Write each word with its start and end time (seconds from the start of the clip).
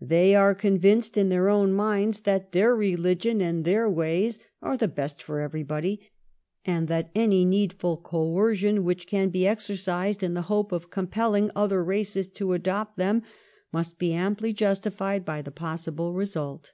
They 0.00 0.34
are 0.34 0.56
convinced 0.56 1.16
in 1.16 1.28
their 1.28 1.48
own 1.48 1.72
minds 1.72 2.22
that 2.22 2.50
their 2.50 2.74
religion 2.74 3.40
and 3.40 3.64
their 3.64 3.88
ways 3.88 4.40
are 4.60 4.76
the 4.76 4.88
best 4.88 5.22
for 5.22 5.38
everybody, 5.40 6.10
and 6.64 6.88
that 6.88 7.12
any 7.14 7.44
needful 7.44 7.98
coercion 7.98 8.82
which 8.82 9.06
can 9.06 9.28
be 9.28 9.46
exercised 9.46 10.24
in 10.24 10.34
the 10.34 10.42
hope 10.50 10.72
of 10.72 10.90
compelling 10.90 11.52
other 11.54 11.84
races 11.84 12.26
to 12.26 12.54
adopt 12.54 12.96
them 12.96 13.22
must 13.72 14.00
be 14.00 14.12
amply 14.14 14.52
justified 14.52 15.24
by 15.24 15.42
the 15.42 15.52
possible 15.52 16.12
result. 16.12 16.72